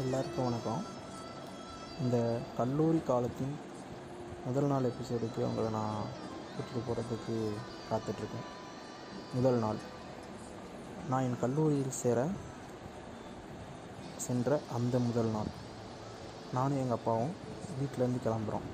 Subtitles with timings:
[0.00, 0.82] எல்லாருக்கும் வணக்கம்.
[2.00, 3.54] இந்த கல்லூரி காலத்தின்
[4.46, 5.96] முதல் நாள் எபிசோடுக்கு உங்களை நான்
[6.52, 7.34] கூட்டிகிட்டு போகிறதுக்கு
[7.90, 8.46] காத்துட்ருக்கேன்.
[9.34, 9.76] முதல் நாள்.
[11.10, 12.28] நான் என் கல்லூரியில் சேர
[14.16, 15.50] சென்ற அந்த முதல் நாள்.
[16.52, 17.34] நானும் எங்கள் அப்பாவும்
[17.80, 18.66] வீட்டிலேருந்து கிளம்புறோம்.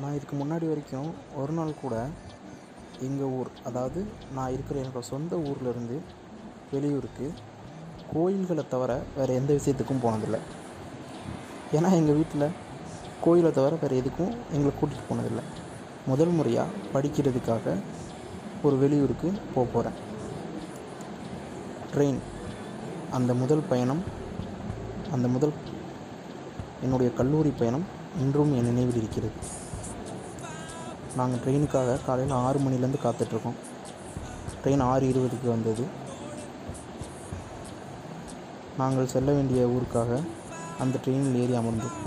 [0.00, 2.06] நான் இதுக்கு முன்னாடி வரைக்கும் ஒரு நாள் கூட
[3.00, 5.98] எங்கள் ஊர் அதாவது நான் இருக்கிற என்னோடய சொந்த ஊர்லேருந்து
[6.70, 7.32] வெளியூருக்கு
[8.12, 10.40] கோயில்களை தவிர வேறு எந்த விஷயத்துக்கும் போனதில்லை.
[11.76, 12.46] ஏன்னா எங்கள் வீட்டில்
[13.24, 15.44] கோயிலை தவிர வேறு எதுக்கும் எங்களை கூட்டிகிட்டு போனதில்லை.
[16.06, 17.76] முதல் முறையாக படிக்கிறதுக்காக
[18.66, 19.98] ஒரு வெளியூருக்கு போக போகிறேன்
[21.94, 22.20] ட்ரெயின்
[23.16, 24.02] அந்த முதல் பயணம்
[25.12, 25.52] அந்த முதல்
[26.84, 27.84] என்னுடைய கல்லூரி பயணம்
[28.22, 29.36] இன்றும் என் நினைவில் இருக்கிறது.
[31.18, 33.58] நாங்கள் ட்ரெயினுக்காக காலையில் ஆறு மணிலேருந்து காத்துட்ருக்கோம்
[34.62, 35.84] ட்ரெயின் ஆறு இருபதுக்கு வந்தது.
[38.80, 40.12] நாங்கள் செல்ல வேண்டிய ஊருக்காக
[40.82, 41.98] அந்த ட்ரெயினில் ஏறி அமர்ந்தோம்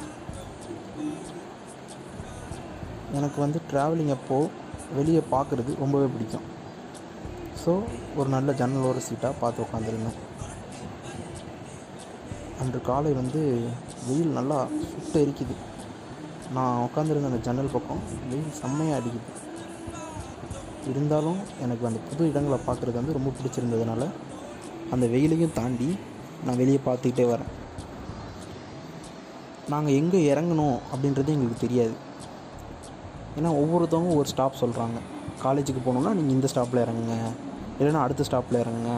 [3.18, 4.52] எனக்கு வந்து ட்ராவலிங் அப்போது
[4.98, 6.46] வெளியே பார்க்குறது ரொம்பவே பிடிக்கும்.
[7.62, 7.72] ஸோ
[8.20, 10.20] ஒரு நல்ல ஜன்னலோட சீட்டாக பார்த்து உட்காந்துருந்தேன்
[12.62, 13.42] அன்று காலை வந்து
[14.08, 14.58] வெயில் நல்லா
[14.92, 15.56] சுட்டு எரிக்குது.
[16.58, 19.32] நான் உட்காந்துருந்த அந்த ஜன்னல் பக்கம் வெயில் செம்மையாக அடிக்குது.
[20.92, 24.04] இருந்தாலும் எனக்கு அந்த புது இடங்களை பார்க்குறது வந்து ரொம்ப பிடிச்சிருந்ததுனால
[24.96, 25.90] அந்த வெயிலையும் தாண்டி
[26.46, 27.52] நான் வெளியே பார்த்துக்கிட்டே வரேன்.
[29.74, 31.96] நாங்கள் எங்கே இறங்கணும் அப்படின்றது எங்களுக்கு தெரியாது.
[33.38, 35.00] ஏன்னா ஒவ்வொருத்தவங்க ஒரு ஸ்டாப் சொல்கிறாங்க
[35.44, 37.16] காலேஜுக்கு போகணுன்னா நீங்கள் இந்த ஸ்டாப்பில் இறங்குங்க.
[37.80, 38.94] இல்லைன்னா அடுத்த ஸ்டாப்பில் இறங்குங்க.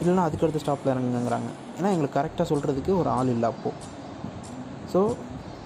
[0.00, 1.50] இல்லைன்னா அதுக்கு அடுத்த ஸ்டாப்பில் இறங்குங்கிறாங்க.
[1.78, 3.96] ஏன்னா எங்களுக்கு கரெக்டாக சொல்கிறதுக்கு ஒரு ஆள் இல்லை அப்போது
[4.92, 5.00] ஸோ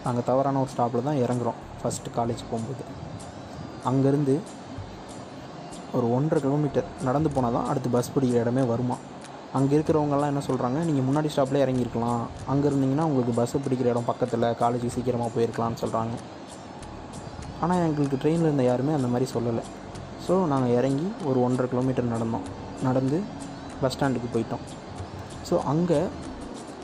[0.05, 2.85] நாங்கள் தவறான ஒரு ஸ்டாப்பில் தான் இறங்குறோம் ஃபஸ்ட்டு காலேஜ் போகும்போது.
[3.91, 4.35] அங்கேருந்து
[5.97, 8.97] ஒரு ஒன்றரை கிலோமீட்டர் நடந்து போனால் தான் அடுத்து பஸ் பிடிக்கிற இடமே வருமா?
[9.59, 12.23] அங்கே இருக்கிறவங்கெல்லாம் என்ன சொல்கிறாங்க நீங்கள் முன்னாடி ஸ்டாப்பில் இறங்கியிருக்கலாம்.
[12.53, 16.15] அங்கே இருந்தீங்கன்னா உங்களுக்கு பஸ்ஸு பிடிக்கிற இடம் பக்கத்தில் காலேஜுக்கு சீக்கிரமாக போயிருக்கலாம்னு சொல்கிறாங்க
[17.63, 19.65] ஆனால் எங்களுக்கு ட்ரெயினில் இருந்த யாருமே அந்த மாதிரி சொல்லலை.
[20.27, 22.47] ஸோ நாங்கள் இறங்கி ஒரு ஒன்றரை கிலோமீட்டர் நடந்தோம்.
[22.87, 23.19] நடந்து
[23.83, 24.65] பஸ் ஸ்டாண்டுக்கு போயிட்டோம்.
[25.49, 26.01] ஸோ அங்கே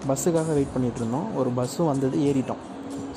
[0.09, 1.27] பஸ்ஸுக்காக வெயிட் பண்ணிகிட்டு இருந்தோம்.
[1.41, 2.63] ஒரு பஸ்ஸும் வந்தது ஏறிட்டோம்.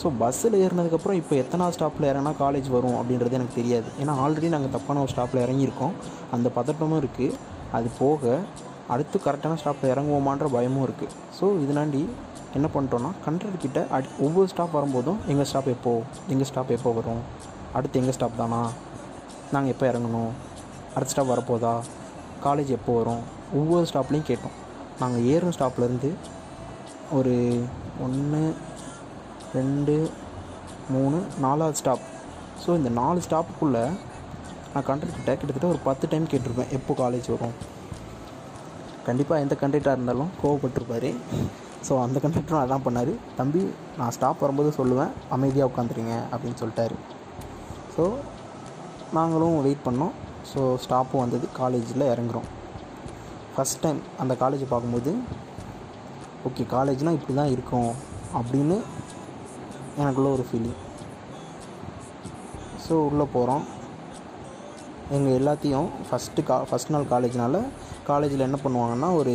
[0.01, 3.89] ஸோ பஸ்ஸில் ஏறினதுக்கப்புறம் இப்போ எத்தனாவது ஸ்டாப்பில் இறங்கினா காலேஜ் வரும் அப்படின்றது எனக்கு தெரியாது.
[4.01, 5.95] ஏன்னா ஆல்ரெடி நாங்கள் தப்பான ஒரு ஸ்டாப்பில் இறங்கியிருக்கோம்.
[6.35, 7.37] அந்த பதட்டமும் இருக்குது
[7.77, 8.39] அது போக
[8.93, 12.01] அடுத்து கரெக்டான ஸ்டாப்பில் இறங்குவோமான்ற பயமும் இருக்குது ஸோ இதனாண்டி
[12.57, 15.91] என்ன பண்ணிட்டோன்னா கண்ட்ரர்கிட்ட அடி ஒவ்வொரு ஸ்டாப் வரும்போதும் எங்கள் ஸ்டாப் எப்போ
[16.33, 17.21] எங்கள் ஸ்டாப் எப்போ வரும்?
[17.77, 18.61] அடுத்து எங்கள் ஸ்டாப் தானா?
[19.53, 20.31] நாங்கள் எப்போ இறங்கணும்?
[20.95, 21.73] அடுத்த ஸ்டாப் வரப்போதா?
[22.45, 23.23] காலேஜ் எப்போ வரும்?
[23.59, 24.55] ஒவ்வொரு ஸ்டாப்லேயும் கேட்டோம்.
[25.01, 26.11] நாங்கள் ஏறும் ஸ்டாப்லேருந்து
[27.17, 27.35] ஒரு
[28.05, 28.43] ஒன்று
[29.57, 29.95] ரெண்டு
[30.93, 32.05] மூணு நாலாவது ஸ்டாப்
[32.63, 33.85] ஸோ இந்த நாலு ஸ்டாப்புக்குள்ளே
[34.73, 36.73] நான் கண்டக்டர்கிட்ட கிட்டத்தட்ட ஒரு பத்து டைம் கேட்டிருப்பேன்.
[36.77, 37.55] எப்போ காலேஜ் வரும்?
[39.07, 41.09] கண்டிப்பாக எந்த கண்டக்டராக இருந்தாலும் கோவப்பட்டிருப்பார்.
[41.87, 43.13] ஸோ அந்த கண்டக்டரும் அதான் பண்ணார்.
[43.39, 43.61] தம்பி
[43.99, 45.13] நான் ஸ்டாப் வரும்போது சொல்லுவேன்.
[45.35, 46.97] அமைதியாக உட்காந்துருங்க அப்படின்னு சொல்லிட்டாரு.
[47.95, 48.03] ஸோ
[49.17, 50.13] நாங்களும் வெயிட் பண்ணோம்.
[50.51, 51.45] ஸோ ஸ்டாப்பும் வந்தது.
[51.59, 52.49] காலேஜில் இறங்குறோம்.
[53.55, 55.11] ஃபஸ்ட் டைம் அந்த காலேஜை பார்க்கும்போது
[56.47, 57.89] ஓகே காலேஜ்னால் இப்படி தான் இருக்கும்
[58.39, 58.77] அப்படின்னு
[60.01, 60.79] எனக்குள்ள ஒரு ஃபீலிங்
[62.85, 63.65] ஸோ உள்ளே போகிறோம்
[65.15, 67.59] எங்கள் எல்லாத்தையும் ஃபஸ்ட்டு கா ஃபஸ்ட் நாள் காலேஜ்னால
[68.07, 69.33] காலேஜில் என்ன பண்ணுவாங்கன்னா ஒரு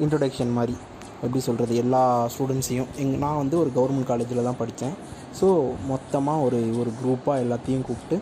[0.00, 0.74] இன்ட்ரொடக்ஷன் மாதிரி
[1.22, 4.94] எப்படி சொல்கிறது எல்லா ஸ்டூடெண்ட்ஸையும் எங் நான் வந்து ஒரு கவர்மெண்ட் காலேஜில் தான் படித்தேன்
[5.40, 5.46] ஸோ
[5.86, 8.18] மொத்தமாக ஒரு ஒரு குரூப்பாக எல்லாத்தையும் கூப்பிட்டு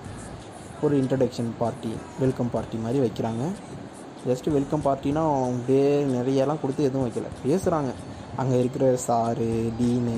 [0.83, 3.45] ஒரு இன்ட்ரடக்ஷன் பார்ட்டி வெல்கம் பார்ட்டி மாதிரி வைக்கிறாங்க.
[4.28, 7.28] ஜஸ்ட்டு வெல்கம் பார்ட்டினா அப்படியே நிறையலாம் கொடுத்து எதுவும் வைக்கல.
[7.47, 7.91] பேசுகிறாங்க
[8.37, 9.49] அங்கே இருக்கிற சாரு
[9.81, 10.16] டீனு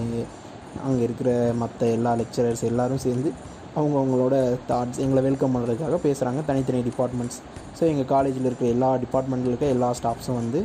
[0.84, 3.32] அங்கே இருக்கிற மற்ற எல்லா லெக்சரர்ஸ் எல்லோரும் சேர்ந்து
[3.78, 4.34] அவங்க அவங்களோட
[4.70, 7.38] தாட்ஸ் எங்களை வெல்கம் பண்ணுறதுக்காக பேசுகிறாங்க தனித்தனி டிபார்ட்மெண்ட்ஸ்
[7.78, 10.60] ஸோ எங்கள் காலேஜில் இருக்கிற எல்லா டிபார்ட்மெண்ட்டில் இருக்க எல்லா ஸ்டாஃப்ஸும் வந்து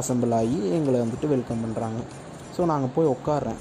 [0.00, 2.00] அசம்பிள் ஆகி எங்களை வந்துட்டு வெல்கம் பண்ணுறாங்க
[2.56, 3.60] ஸோ நாங்கள் போய் உட்காடுறேன்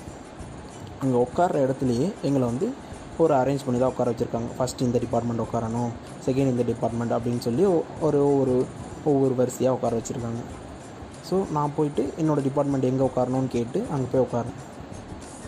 [1.04, 2.68] அங்கே உட்கார்ற இடத்துலையே எங்களை வந்து
[3.22, 4.50] ஒரு அரேஞ்ச் பண்ணி தான் உட்கார வச்சுருக்காங்க.
[4.58, 5.92] ஃபஸ்ட் இந்த டிபார்ட்மெண்ட் உட்காரணும்
[6.26, 7.64] செகண்ட் இந்த டிபார்ட்மெண்ட் அப்படின்னு சொல்லி
[8.08, 8.56] ஒரு ஒவ்வொரு
[9.10, 10.42] ஒவ்வொரு வரிசையாக உட்கார வச்சுருக்காங்க.
[11.28, 14.58] ஸோ நான் போயிட்டு என்னோடய டிபார்ட்மெண்ட் எங்கே உட்காரணும்னு கேட்டு அங்கே போய் உட்காரேன்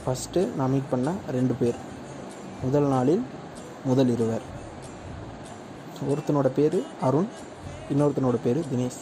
[0.03, 1.77] ஃபஸ்ட்டு நான் மீட் பண்ண ரெண்டு பேர்.
[2.65, 3.23] முதல் நாளில்
[3.89, 4.43] முதல் இருவர்.
[6.11, 6.77] ஒருத்தனோட பேர்
[7.07, 7.29] அருண்
[7.93, 8.99] இன்னொருத்தனோட பேர் தினேஷ்.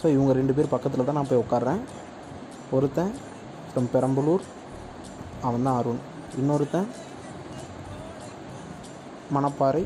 [0.00, 1.82] ஸோ இவங்க ரெண்டு பேர் பக்கத்தில் தான் நான் போய் உட்காடுறேன்
[2.76, 3.12] ஒருத்தன்
[3.68, 4.44] ஃப்ரம் பெரம்பலூர்
[5.48, 6.00] அவன் தான் அருண்.
[6.40, 6.88] இன்னொருத்தன்
[9.36, 9.84] மணப்பாறை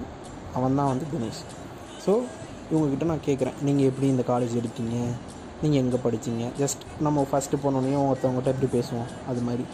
[0.58, 1.42] அவன் தான் வந்து தினேஷ்.
[2.04, 2.12] ஸோ
[2.72, 4.96] இவங்கக்கிட்ட நான் கேட்குறேன் நீங்கள் எப்படி இந்த காலேஜ் எடுத்தீங்க?
[5.62, 9.08] நீங்கள் எங்கே படித்தீங்க ஜஸ்ட் நம்ம ஃபஸ்ட்டு போனோடனே ஒருத்தவங்ககிட்ட எப்படி பேசுவோம்?
[9.30, 9.64] அது மாதிரி.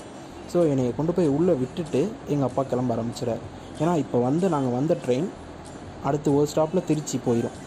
[0.53, 2.01] ஸோ என்னை கொண்டு போய் உள்ளே விட்டுட்டு
[2.33, 3.45] எங்கள் அப்பா கிளம்ப ஆரம்பிச்சிடார்
[3.83, 5.29] ஏன்னா இப்போ வந்து நாங்கள் வந்த ட்ரெயின்
[6.09, 7.59] அடுத்து ஒரு ஸ்டாப்பில் திருச்சி போயிடும்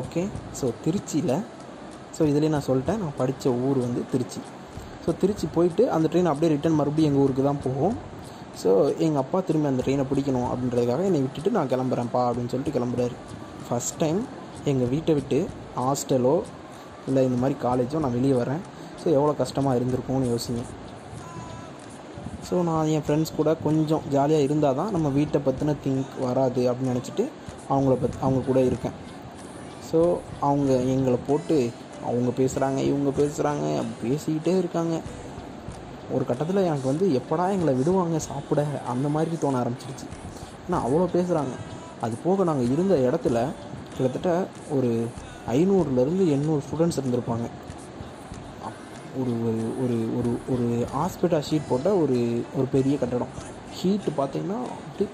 [0.00, 0.22] ஓகே
[0.60, 1.36] ஸோ திருச்சியில்
[2.16, 3.00] ஸோ இதுலேயே நான் சொல்லிட்டேன்.
[3.02, 4.40] நான் படித்த ஊர் வந்து திருச்சி.
[5.04, 7.96] ஸோ திருச்சி போயிட்டு அந்த ட்ரெயின் அப்படியே ரிட்டன் மறுபடியும் எங்கள் ஊருக்கு தான் போகும்.
[8.62, 8.70] ஸோ
[9.06, 13.16] எங்கள் அப்பா திரும்பி அந்த ட்ரெயினை பிடிக்கணும் அப்படின்றதுக்காக என்னை விட்டுட்டு நான் கிளம்புறேன்ப்பா அப்படின்னு சொல்லிட்டு கிளம்புறாரு.
[13.66, 14.20] ஃபஸ்ட் டைம்
[14.72, 15.38] எங்கள் வீட்டை விட்டு
[15.82, 16.34] ஹாஸ்டலோ
[17.10, 18.62] இல்லை இந்த மாதிரி காலேஜோ நான் வெளியே வரேன்
[19.02, 20.62] ஸோ எவ்வளோ கஷ்டமாக இருந்திருக்கும்னு யோசிங்க.
[22.48, 26.92] ஸோ நான் என் ஃப்ரெண்ட்ஸ் கூட கொஞ்சம் ஜாலியாக இருந்தால் தான் நம்ம வீட்டை பற்றின திங்க் வராது அப்படின்னு
[26.92, 27.24] நினச்சிட்டு
[27.72, 28.96] அவங்கள பத் அவங்க கூட இருக்கேன்.
[29.88, 29.98] ஸோ
[30.48, 31.56] அவங்க எங்களை போட்டு
[32.08, 33.64] அவங்க பேசுகிறாங்க இவங்க பேசுகிறாங்க
[34.02, 34.96] பேசிக்கிட்டே இருக்காங்க.
[36.14, 38.62] ஒரு கட்டத்தில் எனக்கு வந்து எப்படா எங்களை விடுவாங்க சாப்பிட?
[38.92, 40.06] அந்த மாதிரி தோண ஆரம்பிச்சிருச்சு.
[40.66, 41.54] ஏன்னா அவ்வளோ பேசுகிறாங்க
[42.06, 43.38] அது போக நாங்கள் இருந்த இடத்துல
[43.96, 44.30] கிட்டத்தட்ட
[44.76, 44.90] ஒரு
[45.54, 47.46] ஐநூறுலேருந்து எண்ணூறு ஸ்டூடெண்ட்ஸ் இருந்திருப்பாங்க.
[49.20, 50.66] ஒரு ஒரு ஒரு ஒரு ஒரு
[50.96, 52.18] ஹாஸ்பிட்டல் ஷீட் போட்ட ஒரு
[52.58, 53.32] ஒரு பெரிய கட்டடம்.
[53.78, 55.06] ஹீட்டு பார்த்தீங்கன்னா அப்படி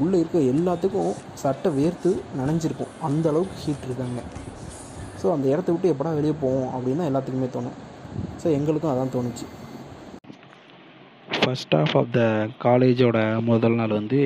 [0.00, 1.12] உள்ளே இருக்க எல்லாத்துக்கும்
[1.42, 2.92] சட்டை வேர்த்து நனைஞ்சிருக்கும்.
[3.08, 4.20] அந்த அளவுக்கு ஹீட் இருக்காங்க.
[5.20, 7.78] ஸோ அந்த இடத்த விட்டு எப்படா வெளியே போவோம் அப்படின்னு தான் எல்லாத்துக்குமே தோணும்.
[8.42, 9.46] ஸோ எங்களுக்கும் அதான் தோணுச்சு.
[11.40, 12.22] ஃபஸ்ட் ஆஃப் ஆஃப் த
[12.64, 13.18] காலேஜோட
[13.50, 14.20] முதல் நாள் வந்து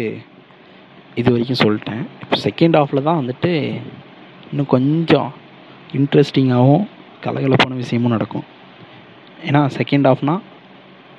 [1.20, 2.02] இது வரைக்கும் சொல்லிட்டேன்.
[2.22, 3.52] இப்போ செகண்ட் ஆஃபில் தான் வந்துட்டு
[4.50, 5.30] இன்னும் கொஞ்சம்
[5.98, 6.84] இன்ட்ரெஸ்டிங்காகவும்
[7.24, 8.46] கலகலப்பான விஷயமும் நடக்கும்.
[9.48, 10.34] ஏன்னா second ஆஃப்னா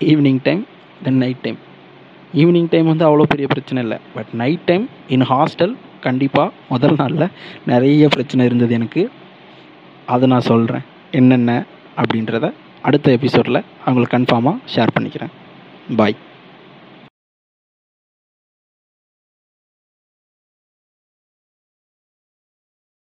[0.10, 0.62] evening time
[1.06, 1.60] then night time
[2.42, 3.98] evening time வந்து அவ்வளோ பெரிய பிரச்சனை இல்லை.
[4.16, 4.86] But night time
[5.16, 5.74] in hostel
[6.06, 7.32] கண்டிப்பாக முதல் நாளில்
[7.72, 9.04] நிறைய பிரச்சனை இருந்தது எனக்கு.
[10.14, 10.86] அதை நான் சொல்கிறேன்
[11.20, 11.52] என்னென்ன
[12.02, 12.46] அப்படின்றத
[12.88, 15.32] அடுத்த எபிசோடில் அவங்களுக்கு கன்ஃபார்மாக ஷேர் பண்ணிக்கிறேன்.
[16.00, 16.18] பாய்